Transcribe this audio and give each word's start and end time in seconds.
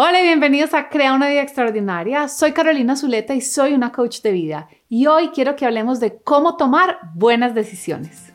Hola 0.00 0.20
y 0.20 0.22
bienvenidos 0.22 0.74
a 0.74 0.90
Crea 0.90 1.12
una 1.12 1.26
vida 1.26 1.42
extraordinaria. 1.42 2.28
Soy 2.28 2.52
Carolina 2.52 2.94
Zuleta 2.94 3.34
y 3.34 3.40
soy 3.40 3.72
una 3.72 3.90
coach 3.90 4.20
de 4.20 4.30
vida. 4.30 4.68
Y 4.88 5.08
hoy 5.08 5.30
quiero 5.30 5.56
que 5.56 5.66
hablemos 5.66 5.98
de 5.98 6.22
cómo 6.22 6.56
tomar 6.56 7.00
buenas 7.16 7.52
decisiones. 7.52 8.32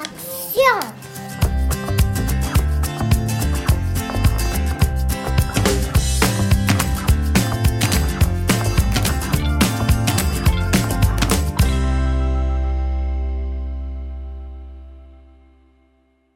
¡Acción! 0.00 1.07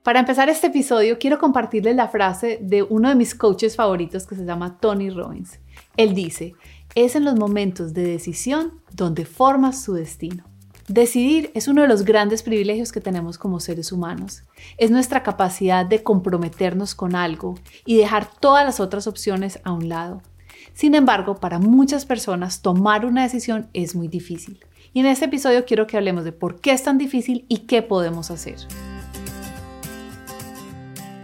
Para 0.03 0.19
empezar 0.19 0.49
este 0.49 0.67
episodio, 0.67 1.17
quiero 1.21 1.39
compartirles 1.39 1.95
la 1.95 2.09
frase 2.09 2.59
de 2.61 2.83
uno 2.83 3.09
de 3.09 3.15
mis 3.15 3.37
coaches 3.37 3.77
favoritos 3.77 4.27
que 4.27 4.35
se 4.35 4.45
llama 4.45 4.79
Tony 4.81 5.11
Robbins. 5.11 5.61
Él 5.97 6.13
dice, 6.13 6.55
es 6.97 7.15
en 7.15 7.25
los 7.25 7.37
momentos 7.37 7.95
de 7.95 8.03
decisión 8.03 8.81
donde 8.93 9.25
formas 9.25 9.81
su 9.81 9.95
destino. 9.95 10.43
Decidir 10.89 11.53
es 11.55 11.69
uno 11.69 11.83
de 11.83 11.89
los 11.89 12.05
grandes 12.05 12.43
privilegios 12.43 12.91
que 12.91 13.01
tenemos 13.01 13.39
como 13.39 13.61
seres 13.61 13.93
humanos. 13.93 14.43
Es 14.77 14.91
nuestra 14.91 15.23
capacidad 15.23 15.87
de 15.87 16.03
comprometernos 16.03 16.97
con 16.97 17.15
algo 17.15 17.55
y 17.87 17.97
dejar 17.97 18.29
todas 18.41 18.65
las 18.65 18.81
otras 18.81 19.07
opciones 19.07 19.61
a 19.63 19.71
un 19.71 19.89
lado. 19.89 20.21
Sin 20.75 20.97
embargo, 20.97 21.37
para 21.37 21.61
muchas 21.61 22.07
personas 22.07 22.61
tomar 22.61 23.07
una 23.07 23.23
decisión 23.23 23.69
es 23.73 23.95
muy 23.95 24.09
difícil. 24.09 24.65
Y 24.93 24.99
en 24.99 25.07
este 25.07 25.27
episodio 25.27 25.65
quiero 25.65 25.87
que 25.87 25.97
hablemos 25.97 26.25
de 26.25 26.33
por 26.33 26.61
qué 26.61 26.73
es 26.73 26.83
tan 26.83 26.99
difícil 26.99 27.47
y 27.49 27.59
qué 27.59 27.83
podemos 27.83 28.33
hacer. 28.33 28.57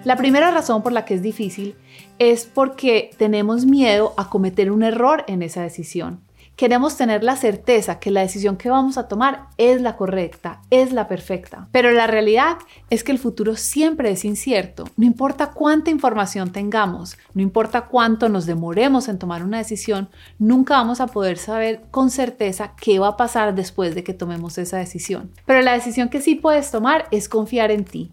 La 0.08 0.16
primera 0.16 0.50
razón 0.50 0.82
por 0.82 0.92
la 0.92 1.04
que 1.04 1.12
es 1.12 1.20
difícil 1.20 1.76
es 2.18 2.46
porque 2.46 3.10
tenemos 3.18 3.66
miedo 3.66 4.14
a 4.16 4.30
cometer 4.30 4.72
un 4.72 4.82
error 4.82 5.22
en 5.28 5.42
esa 5.42 5.60
decisión. 5.60 6.22
Queremos 6.56 6.96
tener 6.96 7.22
la 7.22 7.36
certeza 7.36 7.98
que 7.98 8.10
la 8.10 8.22
decisión 8.22 8.56
que 8.56 8.70
vamos 8.70 8.96
a 8.96 9.06
tomar 9.06 9.48
es 9.58 9.82
la 9.82 9.96
correcta, 9.96 10.62
es 10.70 10.94
la 10.94 11.08
perfecta. 11.08 11.68
Pero 11.72 11.90
la 11.90 12.06
realidad 12.06 12.56
es 12.88 13.04
que 13.04 13.12
el 13.12 13.18
futuro 13.18 13.54
siempre 13.54 14.10
es 14.10 14.24
incierto. 14.24 14.84
No 14.96 15.04
importa 15.04 15.50
cuánta 15.50 15.90
información 15.90 16.52
tengamos, 16.52 17.18
no 17.34 17.42
importa 17.42 17.82
cuánto 17.82 18.30
nos 18.30 18.46
demoremos 18.46 19.08
en 19.08 19.18
tomar 19.18 19.42
una 19.44 19.58
decisión, 19.58 20.08
nunca 20.38 20.78
vamos 20.78 21.02
a 21.02 21.08
poder 21.08 21.36
saber 21.36 21.82
con 21.90 22.08
certeza 22.08 22.72
qué 22.80 22.98
va 22.98 23.08
a 23.08 23.16
pasar 23.18 23.54
después 23.54 23.94
de 23.94 24.04
que 24.04 24.14
tomemos 24.14 24.56
esa 24.56 24.78
decisión. 24.78 25.32
Pero 25.44 25.60
la 25.60 25.74
decisión 25.74 26.08
que 26.08 26.22
sí 26.22 26.34
puedes 26.34 26.70
tomar 26.70 27.08
es 27.10 27.28
confiar 27.28 27.70
en 27.70 27.84
ti, 27.84 28.10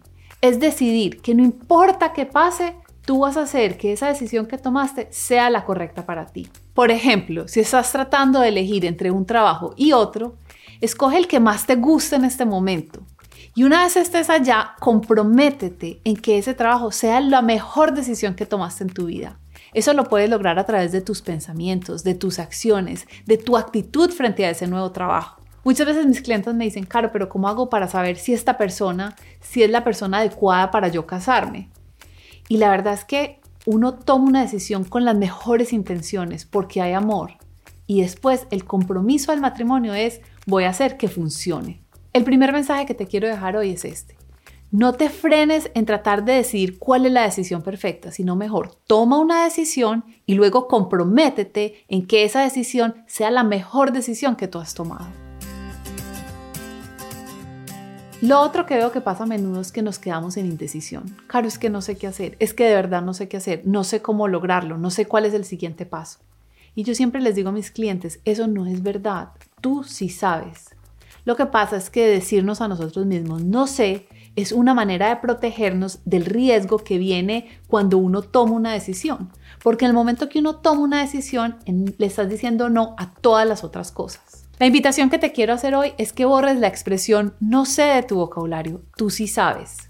es 0.47 0.59
decidir 0.59 1.21
que 1.21 1.35
no 1.35 1.43
importa 1.43 2.13
qué 2.13 2.25
pase, 2.25 2.75
tú 3.05 3.19
vas 3.19 3.37
a 3.37 3.41
hacer 3.41 3.77
que 3.77 3.93
esa 3.93 4.07
decisión 4.07 4.47
que 4.47 4.57
tomaste 4.57 5.07
sea 5.11 5.49
la 5.49 5.65
correcta 5.65 6.05
para 6.05 6.25
ti. 6.25 6.47
Por 6.73 6.91
ejemplo, 6.91 7.47
si 7.47 7.59
estás 7.59 7.91
tratando 7.91 8.39
de 8.39 8.49
elegir 8.49 8.85
entre 8.85 9.11
un 9.11 9.25
trabajo 9.25 9.73
y 9.77 9.93
otro, 9.93 10.35
escoge 10.81 11.17
el 11.17 11.27
que 11.27 11.39
más 11.39 11.65
te 11.65 11.75
guste 11.75 12.15
en 12.15 12.25
este 12.25 12.45
momento. 12.45 13.01
Y 13.53 13.63
una 13.63 13.83
vez 13.83 13.95
estés 13.95 14.29
allá, 14.29 14.75
comprométete 14.79 16.01
en 16.03 16.17
que 16.17 16.37
ese 16.37 16.53
trabajo 16.53 16.91
sea 16.91 17.21
la 17.21 17.41
mejor 17.41 17.93
decisión 17.93 18.35
que 18.35 18.45
tomaste 18.45 18.83
en 18.83 18.89
tu 18.89 19.05
vida. 19.05 19.39
Eso 19.73 19.93
lo 19.93 20.05
puedes 20.05 20.29
lograr 20.29 20.59
a 20.59 20.65
través 20.65 20.91
de 20.91 21.01
tus 21.01 21.21
pensamientos, 21.21 22.03
de 22.03 22.15
tus 22.15 22.39
acciones, 22.39 23.07
de 23.25 23.37
tu 23.37 23.57
actitud 23.57 24.09
frente 24.09 24.45
a 24.45 24.49
ese 24.49 24.67
nuevo 24.67 24.91
trabajo. 24.91 25.41
Muchas 25.65 25.87
veces 25.87 26.05
mis 26.05 26.21
clientes 26.21 26.53
me 26.53 26.65
dicen, 26.65 26.85
Caro, 26.85 27.11
pero 27.11 27.27
¿cómo 27.27 27.47
hago 27.47 27.71
para 27.71 27.87
saber 27.87 28.17
si 28.17 28.33
esta 28.33 28.55
persona, 28.55 29.15
si 29.41 29.63
es 29.63 29.71
la 29.71 29.83
persona 29.83 30.19
adecuada 30.19 30.69
para 30.69 30.89
yo 30.89 31.07
casarme? 31.07 31.71
Y 32.47 32.57
la 32.57 32.69
verdad 32.69 32.93
es 32.93 33.03
que 33.03 33.39
uno 33.65 33.95
toma 33.95 34.25
una 34.25 34.41
decisión 34.43 34.83
con 34.83 35.05
las 35.05 35.17
mejores 35.17 35.73
intenciones 35.73 36.45
porque 36.45 36.83
hay 36.83 36.93
amor. 36.93 37.31
Y 37.87 38.01
después 38.01 38.45
el 38.51 38.63
compromiso 38.63 39.31
del 39.31 39.41
matrimonio 39.41 39.95
es, 39.95 40.21
voy 40.45 40.65
a 40.65 40.69
hacer 40.69 40.97
que 40.97 41.07
funcione. 41.07 41.81
El 42.13 42.23
primer 42.23 42.53
mensaje 42.53 42.85
que 42.85 42.93
te 42.93 43.07
quiero 43.07 43.27
dejar 43.27 43.57
hoy 43.57 43.71
es 43.71 43.85
este. 43.85 44.15
No 44.69 44.93
te 44.93 45.09
frenes 45.09 45.71
en 45.73 45.87
tratar 45.87 46.25
de 46.25 46.33
decidir 46.33 46.77
cuál 46.77 47.07
es 47.07 47.11
la 47.11 47.23
decisión 47.23 47.63
perfecta, 47.63 48.11
sino 48.11 48.35
mejor 48.35 48.75
toma 48.85 49.17
una 49.17 49.43
decisión 49.43 50.05
y 50.27 50.35
luego 50.35 50.67
comprométete 50.67 51.85
en 51.87 52.05
que 52.05 52.23
esa 52.23 52.41
decisión 52.41 53.03
sea 53.07 53.31
la 53.31 53.43
mejor 53.43 53.93
decisión 53.93 54.35
que 54.35 54.47
tú 54.47 54.59
has 54.59 54.75
tomado. 54.75 55.24
Lo 58.21 58.39
otro 58.39 58.65
que 58.65 58.75
veo 58.75 58.91
que 58.91 59.01
pasa 59.01 59.23
a 59.23 59.27
menudo 59.27 59.59
es 59.59 59.71
que 59.71 59.81
nos 59.81 59.99
quedamos 59.99 60.37
en 60.37 60.45
indecisión. 60.45 61.15
Claro, 61.27 61.47
es 61.47 61.59
que 61.59 61.69
no 61.69 61.81
sé 61.81 61.97
qué 61.97 62.07
hacer, 62.07 62.37
es 62.39 62.53
que 62.53 62.63
de 62.63 62.73
verdad 62.73 63.01
no 63.01 63.13
sé 63.13 63.27
qué 63.27 63.37
hacer, 63.37 63.61
no 63.65 63.83
sé 63.83 64.01
cómo 64.01 64.27
lograrlo, 64.27 64.77
no 64.77 64.89
sé 64.89 65.05
cuál 65.05 65.25
es 65.25 65.33
el 65.33 65.43
siguiente 65.43 65.85
paso. 65.85 66.19
Y 66.75 66.83
yo 66.83 66.95
siempre 66.95 67.21
les 67.21 67.35
digo 67.35 67.49
a 67.49 67.53
mis 67.53 67.71
clientes, 67.71 68.19
eso 68.25 68.47
no 68.47 68.67
es 68.67 68.81
verdad, 68.83 69.29
tú 69.61 69.83
sí 69.83 70.09
sabes. 70.09 70.75
Lo 71.25 71.35
que 71.35 71.45
pasa 71.45 71.75
es 71.75 71.89
que 71.89 72.07
decirnos 72.07 72.61
a 72.61 72.67
nosotros 72.67 73.05
mismos, 73.05 73.43
no 73.43 73.67
sé, 73.67 74.07
es 74.35 74.51
una 74.51 74.73
manera 74.73 75.09
de 75.09 75.17
protegernos 75.17 75.99
del 76.05 76.25
riesgo 76.25 76.79
que 76.79 76.97
viene 76.97 77.49
cuando 77.67 77.97
uno 77.97 78.21
toma 78.21 78.53
una 78.53 78.73
decisión. 78.73 79.31
Porque 79.63 79.85
en 79.85 79.89
el 79.89 79.95
momento 79.95 80.29
que 80.29 80.39
uno 80.39 80.57
toma 80.57 80.81
una 80.81 81.01
decisión, 81.01 81.57
le 81.65 82.05
estás 82.05 82.29
diciendo 82.29 82.69
no 82.69 82.95
a 82.97 83.13
todas 83.13 83.47
las 83.47 83.63
otras 83.63 83.91
cosas. 83.91 84.44
La 84.57 84.67
invitación 84.67 85.09
que 85.09 85.19
te 85.19 85.33
quiero 85.33 85.51
hacer 85.51 85.75
hoy 85.75 85.91
es 85.97 86.13
que 86.13 86.23
borres 86.23 86.57
la 86.57 86.67
expresión 86.67 87.33
no 87.41 87.65
sé 87.65 87.81
de 87.83 88.03
tu 88.03 88.15
vocabulario, 88.15 88.83
tú 88.95 89.09
sí 89.09 89.27
sabes. 89.27 89.89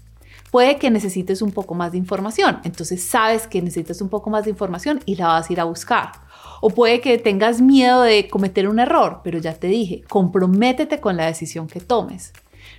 Puede 0.50 0.76
que 0.76 0.90
necesites 0.90 1.40
un 1.40 1.52
poco 1.52 1.76
más 1.76 1.92
de 1.92 1.98
información, 1.98 2.58
entonces 2.64 3.04
sabes 3.04 3.46
que 3.46 3.62
necesitas 3.62 4.00
un 4.00 4.08
poco 4.08 4.28
más 4.28 4.42
de 4.44 4.50
información 4.50 4.98
y 5.06 5.14
la 5.14 5.28
vas 5.28 5.48
a 5.48 5.52
ir 5.52 5.60
a 5.60 5.64
buscar. 5.64 6.10
O 6.60 6.70
puede 6.70 7.00
que 7.00 7.16
tengas 7.18 7.60
miedo 7.60 8.02
de 8.02 8.28
cometer 8.28 8.68
un 8.68 8.80
error, 8.80 9.20
pero 9.22 9.38
ya 9.38 9.54
te 9.54 9.68
dije, 9.68 10.02
comprométete 10.08 10.98
con 10.98 11.16
la 11.16 11.26
decisión 11.26 11.68
que 11.68 11.78
tomes. 11.78 12.32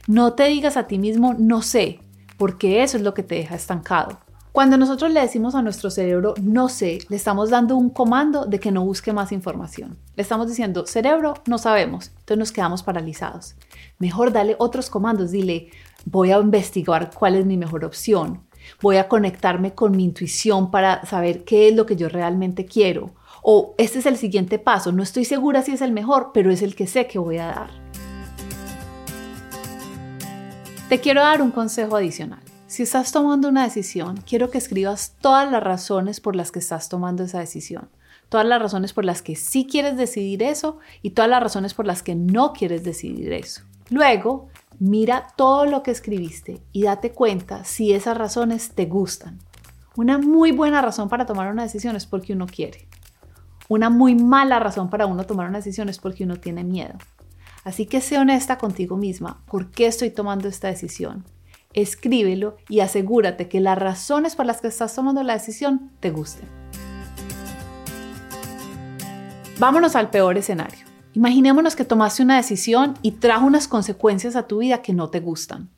No 0.08 0.34
te 0.34 0.48
digas 0.48 0.76
a 0.76 0.88
ti 0.88 0.98
mismo 0.98 1.36
no 1.38 1.62
sé, 1.62 2.02
porque 2.36 2.84
eso 2.84 2.98
es 2.98 3.04
lo 3.04 3.14
que 3.14 3.24
te 3.24 3.36
deja 3.36 3.56
estancado. 3.56 4.20
Cuando 4.58 4.76
nosotros 4.76 5.12
le 5.12 5.22
decimos 5.22 5.54
a 5.54 5.62
nuestro 5.62 5.92
cerebro 5.92 6.34
no 6.42 6.68
sé, 6.68 6.98
le 7.10 7.16
estamos 7.16 7.52
dando 7.52 7.76
un 7.76 7.92
comando 7.92 8.48
de 8.48 8.60
que 8.60 8.72
no 8.72 8.84
busque 8.84 9.14
más 9.14 9.32
información. 9.32 10.00
Le 10.16 10.24
estamos 10.24 10.48
diciendo, 10.48 10.88
cerebro, 10.88 11.36
no 11.46 11.60
sabemos, 11.60 12.08
entonces 12.08 12.40
nos 12.40 12.52
quedamos 12.52 12.82
paralizados. 12.82 13.54
Mejor 14.00 14.32
dale 14.32 14.56
otros 14.58 14.90
comandos, 14.90 15.30
dile, 15.30 15.70
voy 16.06 16.32
a 16.32 16.40
investigar 16.40 17.12
cuál 17.14 17.36
es 17.36 17.46
mi 17.46 17.56
mejor 17.56 17.86
opción, 17.86 18.48
voy 18.82 18.98
a 18.98 19.08
conectarme 19.08 19.76
con 19.76 19.96
mi 19.96 20.04
intuición 20.04 20.72
para 20.72 21.06
saber 21.06 21.44
qué 21.44 21.68
es 21.70 21.76
lo 21.76 21.86
que 21.86 21.96
yo 21.96 22.10
realmente 22.10 22.66
quiero. 22.66 23.12
O 23.44 23.76
este 23.78 24.00
es 24.00 24.08
el 24.08 24.18
siguiente 24.18 24.58
paso, 24.58 24.92
no 24.92 25.04
estoy 25.04 25.26
segura 25.26 25.62
si 25.62 25.74
es 25.74 25.82
el 25.82 25.92
mejor, 25.92 26.32
pero 26.34 26.50
es 26.50 26.64
el 26.64 26.74
que 26.74 26.88
sé 26.88 27.06
que 27.06 27.20
voy 27.20 27.38
a 27.38 27.46
dar. 27.46 27.70
Te 30.90 31.00
quiero 31.00 31.22
dar 31.22 31.44
un 31.44 31.52
consejo 31.52 31.96
adicional. 31.96 32.40
Si 32.68 32.84
estás 32.84 33.14
tomando 33.14 33.48
una 33.48 33.64
decisión, 33.64 34.18
quiero 34.28 34.52
que 34.52 34.58
escribas 34.58 35.16
todas 35.22 35.50
las 35.50 35.64
razones 35.64 36.20
por 36.20 36.36
las 36.36 36.52
que 36.52 36.60
estás 36.60 36.90
tomando 36.90 37.24
esa 37.24 37.40
decisión. 37.40 37.88
Todas 38.28 38.46
las 38.46 38.62
razones 38.62 38.92
por 38.92 39.06
las 39.06 39.22
que 39.22 39.38
sí 39.38 39.66
quieres 39.72 39.96
decidir 39.96 40.44
eso 40.44 40.78
y 41.02 41.12
todas 41.12 41.32
las 41.32 41.42
razones 41.42 41.74
por 41.74 41.86
las 41.86 42.04
que 42.04 42.14
no 42.14 42.52
quieres 42.52 42.84
decidir 42.84 43.32
eso. 43.32 43.62
Luego, 43.90 44.50
mira 44.80 45.28
todo 45.38 45.66
lo 45.66 45.82
que 45.82 45.92
escribiste 45.92 46.62
y 46.74 46.84
date 46.84 47.14
cuenta 47.14 47.64
si 47.64 47.94
esas 47.94 48.18
razones 48.18 48.72
te 48.72 48.86
gustan. 48.86 49.40
Una 49.96 50.18
muy 50.18 50.52
buena 50.52 50.82
razón 50.82 51.08
para 51.08 51.26
tomar 51.26 51.50
una 51.50 51.64
decisión 51.64 51.96
es 51.96 52.06
porque 52.06 52.34
uno 52.34 52.48
quiere. 52.48 52.86
Una 53.70 53.90
muy 53.90 54.14
mala 54.14 54.60
razón 54.60 54.90
para 54.90 55.06
uno 55.06 55.26
tomar 55.26 55.48
una 55.48 55.60
decisión 55.60 55.88
es 55.88 56.00
porque 56.00 56.26
uno 56.26 56.36
tiene 56.36 56.66
miedo. 56.66 56.96
Así 57.64 57.86
que 57.86 58.02
sé 58.02 58.18
honesta 58.18 58.58
contigo 58.58 58.98
misma. 58.98 59.42
¿Por 59.46 59.72
qué 59.72 59.88
estoy 59.88 60.10
tomando 60.10 60.50
esta 60.50 60.68
decisión? 60.68 61.24
Escríbelo 61.74 62.58
y 62.70 62.80
asegúrate 62.80 63.48
que 63.48 63.60
las 63.60 63.78
razones 63.78 64.36
por 64.36 64.46
las 64.46 64.62
que 64.62 64.68
estás 64.68 64.96
tomando 64.96 65.24
la 65.24 65.34
decisión 65.34 65.92
te 66.00 66.12
gusten. 66.12 66.48
Vámonos 69.60 69.96
al 69.96 70.10
peor 70.10 70.38
escenario. 70.38 70.86
Imaginémonos 71.14 71.76
que 71.76 71.84
tomaste 71.84 72.22
una 72.22 72.38
decisión 72.38 72.94
y 73.02 73.14
trajo 73.14 73.48
unas 73.48 73.68
consecuencias 73.68 74.36
a 74.36 74.46
tu 74.46 74.60
vida 74.60 74.84
que 74.84 74.94
no 74.94 75.10
te 75.10 75.20
gustan. 75.20 75.70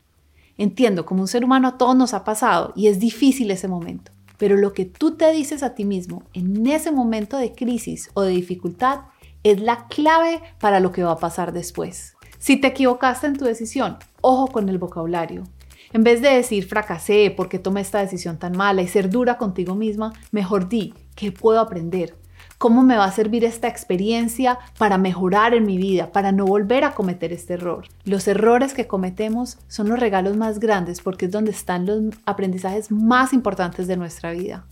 Entiendo, 0.57 1.05
como 1.05 1.21
un 1.21 1.29
ser 1.29 1.45
humano 1.45 1.69
a 1.69 1.77
todos 1.77 1.95
nos 1.95 2.13
ha 2.13 2.25
pasado 2.25 2.73
y 2.75 2.87
es 2.87 2.99
difícil 2.99 3.49
ese 3.49 3.69
momento, 3.69 4.11
pero 4.37 4.57
lo 4.57 4.73
que 4.73 4.83
tú 4.83 5.15
te 5.15 5.31
dices 5.31 5.63
a 5.63 5.75
ti 5.75 5.85
mismo 5.85 6.23
en 6.33 6.67
ese 6.67 6.91
momento 6.91 7.37
de 7.37 7.53
crisis 7.53 8.09
o 8.13 8.23
de 8.23 8.31
dificultad 8.31 9.03
es 9.43 9.61
la 9.61 9.87
clave 9.87 10.41
para 10.59 10.81
lo 10.81 10.91
que 10.91 11.03
va 11.03 11.13
a 11.13 11.17
pasar 11.17 11.53
después. 11.53 12.17
Si 12.37 12.57
te 12.57 12.67
equivocaste 12.67 13.27
en 13.27 13.37
tu 13.37 13.45
decisión, 13.45 13.97
ojo 14.19 14.47
con 14.47 14.67
el 14.67 14.77
vocabulario. 14.77 15.45
En 15.91 16.03
vez 16.03 16.21
de 16.21 16.29
decir 16.29 16.67
fracasé 16.67 17.33
porque 17.35 17.57
tomé 17.57 17.81
esta 17.81 17.99
decisión 17.99 18.37
tan 18.37 18.55
mala 18.55 18.81
y 18.81 18.87
ser 18.87 19.09
dura 19.09 19.37
contigo 19.37 19.73
misma, 19.73 20.13
mejor 20.31 20.69
di, 20.69 20.93
¿qué 21.15 21.31
puedo 21.31 21.59
aprender? 21.59 22.15
¿Cómo 22.59 22.83
me 22.83 22.97
va 22.97 23.05
a 23.05 23.11
servir 23.11 23.45
esta 23.45 23.69
experiencia 23.69 24.59
para 24.77 24.97
mejorar 24.97 25.53
en 25.53 25.65
mi 25.65 25.77
vida, 25.77 26.11
para 26.11 26.31
no 26.31 26.45
volver 26.45 26.83
a 26.83 26.93
cometer 26.93 27.31
este 27.31 27.53
error? 27.53 27.87
Los 28.03 28.27
errores 28.27 28.73
que 28.73 28.85
cometemos 28.85 29.57
son 29.67 29.87
los 29.87 29.99
regalos 29.99 30.35
más 30.35 30.59
grandes 30.59 30.99
porque 31.01 31.25
es 31.25 31.31
donde 31.31 31.51
están 31.51 31.85
los 31.85 32.13
aprendizajes 32.25 32.91
más 32.91 33.33
importantes 33.33 33.87
de 33.87 33.97
nuestra 33.97 34.33
vida. 34.33 34.65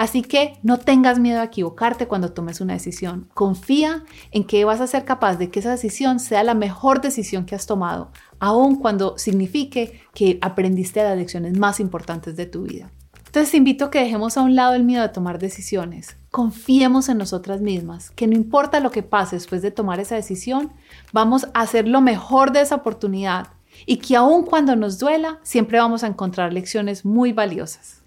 Así 0.00 0.22
que 0.22 0.58
no 0.62 0.78
tengas 0.78 1.18
miedo 1.18 1.42
a 1.42 1.44
equivocarte 1.44 2.08
cuando 2.08 2.32
tomes 2.32 2.62
una 2.62 2.72
decisión. 2.72 3.28
Confía 3.34 4.02
en 4.30 4.44
que 4.44 4.64
vas 4.64 4.80
a 4.80 4.86
ser 4.86 5.04
capaz 5.04 5.36
de 5.36 5.50
que 5.50 5.60
esa 5.60 5.72
decisión 5.72 6.20
sea 6.20 6.42
la 6.42 6.54
mejor 6.54 7.02
decisión 7.02 7.44
que 7.44 7.54
has 7.54 7.66
tomado, 7.66 8.10
aun 8.38 8.76
cuando 8.76 9.18
signifique 9.18 10.00
que 10.14 10.38
aprendiste 10.40 11.02
las 11.02 11.18
lecciones 11.18 11.58
más 11.58 11.80
importantes 11.80 12.34
de 12.34 12.46
tu 12.46 12.62
vida. 12.62 12.90
Entonces 13.26 13.50
te 13.50 13.58
invito 13.58 13.84
a 13.84 13.90
que 13.90 14.00
dejemos 14.00 14.38
a 14.38 14.40
un 14.40 14.56
lado 14.56 14.72
el 14.72 14.84
miedo 14.84 15.02
de 15.02 15.10
tomar 15.10 15.38
decisiones. 15.38 16.16
Confiemos 16.30 17.10
en 17.10 17.18
nosotras 17.18 17.60
mismas, 17.60 18.10
que 18.12 18.26
no 18.26 18.36
importa 18.36 18.80
lo 18.80 18.90
que 18.90 19.02
pase 19.02 19.36
después 19.36 19.60
de 19.60 19.70
tomar 19.70 20.00
esa 20.00 20.14
decisión, 20.14 20.72
vamos 21.12 21.46
a 21.52 21.60
hacer 21.60 21.86
lo 21.86 22.00
mejor 22.00 22.52
de 22.52 22.62
esa 22.62 22.76
oportunidad 22.76 23.48
y 23.84 23.98
que 23.98 24.16
aun 24.16 24.46
cuando 24.46 24.76
nos 24.76 24.98
duela, 24.98 25.40
siempre 25.42 25.78
vamos 25.78 26.04
a 26.04 26.06
encontrar 26.06 26.54
lecciones 26.54 27.04
muy 27.04 27.34
valiosas. 27.34 27.99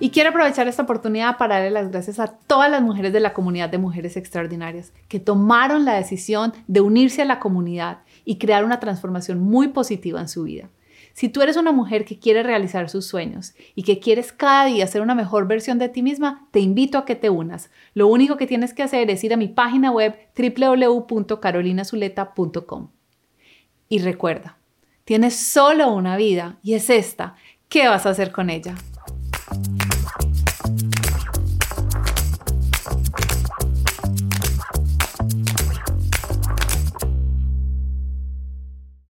Y 0.00 0.10
quiero 0.10 0.30
aprovechar 0.30 0.68
esta 0.68 0.84
oportunidad 0.84 1.38
para 1.38 1.56
darle 1.56 1.72
las 1.72 1.90
gracias 1.90 2.20
a 2.20 2.28
todas 2.28 2.70
las 2.70 2.82
mujeres 2.82 3.12
de 3.12 3.18
la 3.18 3.32
comunidad 3.32 3.68
de 3.68 3.78
Mujeres 3.78 4.16
Extraordinarias 4.16 4.92
que 5.08 5.18
tomaron 5.18 5.84
la 5.84 5.94
decisión 5.94 6.52
de 6.68 6.80
unirse 6.80 7.22
a 7.22 7.24
la 7.24 7.40
comunidad 7.40 8.02
y 8.24 8.38
crear 8.38 8.64
una 8.64 8.78
transformación 8.78 9.40
muy 9.40 9.66
positiva 9.68 10.20
en 10.20 10.28
su 10.28 10.44
vida. 10.44 10.70
Si 11.14 11.28
tú 11.28 11.42
eres 11.42 11.56
una 11.56 11.72
mujer 11.72 12.04
que 12.04 12.20
quiere 12.20 12.44
realizar 12.44 12.88
sus 12.88 13.06
sueños 13.06 13.54
y 13.74 13.82
que 13.82 13.98
quieres 13.98 14.30
cada 14.30 14.66
día 14.66 14.86
ser 14.86 15.02
una 15.02 15.16
mejor 15.16 15.48
versión 15.48 15.80
de 15.80 15.88
ti 15.88 16.00
misma, 16.00 16.46
te 16.52 16.60
invito 16.60 16.96
a 16.96 17.04
que 17.04 17.16
te 17.16 17.28
unas. 17.28 17.72
Lo 17.92 18.06
único 18.06 18.36
que 18.36 18.46
tienes 18.46 18.72
que 18.72 18.84
hacer 18.84 19.10
es 19.10 19.24
ir 19.24 19.34
a 19.34 19.36
mi 19.36 19.48
página 19.48 19.90
web 19.90 20.14
www.carolinazuleta.com. 20.36 22.90
Y 23.88 23.98
recuerda, 23.98 24.58
tienes 25.04 25.34
solo 25.34 25.92
una 25.92 26.16
vida 26.16 26.60
y 26.62 26.74
es 26.74 26.88
esta. 26.88 27.34
¿Qué 27.68 27.88
vas 27.88 28.06
a 28.06 28.10
hacer 28.10 28.30
con 28.30 28.48
ella? 28.48 28.76